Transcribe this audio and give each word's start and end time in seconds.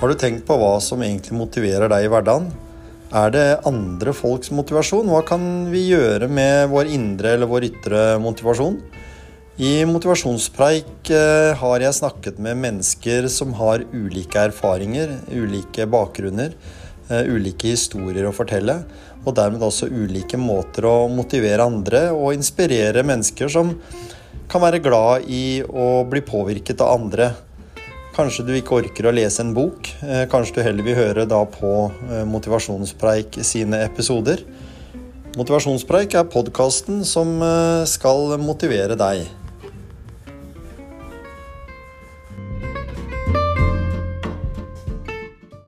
Har 0.00 0.08
du 0.08 0.16
tenkt 0.16 0.46
på 0.48 0.56
hva 0.56 0.78
som 0.80 1.02
egentlig 1.04 1.34
motiverer 1.36 1.90
deg 1.92 2.06
i 2.06 2.08
hverdagen? 2.08 2.46
Er 3.12 3.32
det 3.34 3.42
andre 3.68 4.14
folks 4.16 4.48
motivasjon? 4.48 5.10
Hva 5.12 5.18
kan 5.28 5.42
vi 5.68 5.82
gjøre 5.90 6.24
med 6.24 6.70
vår 6.72 6.88
indre 6.88 7.34
eller 7.36 7.50
vår 7.50 7.66
ytre 7.66 8.04
motivasjon? 8.24 8.78
I 9.60 9.84
motivasjonspreik 9.84 11.10
eh, 11.12 11.50
har 11.60 11.84
jeg 11.84 11.98
snakket 11.98 12.38
med 12.40 12.56
mennesker 12.62 13.28
som 13.28 13.52
har 13.58 13.84
ulike 13.92 14.40
erfaringer, 14.46 15.12
ulike 15.36 15.84
bakgrunner, 15.92 16.56
eh, 17.10 17.28
ulike 17.28 17.74
historier 17.74 18.24
å 18.24 18.32
fortelle, 18.32 18.78
og 19.26 19.36
dermed 19.36 19.66
også 19.68 19.90
ulike 19.92 20.40
måter 20.40 20.88
å 20.88 21.10
motivere 21.12 21.68
andre 21.68 22.06
og 22.14 22.32
inspirere 22.38 23.04
mennesker 23.04 23.52
som 23.52 23.76
kan 24.48 24.64
være 24.64 24.80
glad 24.80 25.28
i 25.28 25.60
å 25.60 25.92
bli 26.08 26.24
påvirket 26.24 26.80
av 26.80 26.96
andre. 27.02 27.34
Kanskje 28.20 28.42
du 28.44 28.50
ikke 28.52 28.74
orker 28.76 29.06
å 29.08 29.12
lese 29.16 29.40
en 29.40 29.54
bok. 29.56 29.86
Eh, 30.04 30.26
kanskje 30.28 30.58
du 30.58 30.64
heller 30.66 30.84
vil 30.84 30.96
høre 30.98 31.22
da 31.24 31.38
på 31.48 31.70
eh, 31.88 32.26
Motivasjonspreik 32.28 33.38
sine 33.48 33.78
episoder. 33.86 34.42
Motivasjonspreik 35.38 36.18
er 36.20 36.26
podkasten 36.28 37.00
som 37.08 37.38
eh, 37.40 37.86
skal 37.88 38.36
motivere 38.42 38.98
deg. 39.00 39.24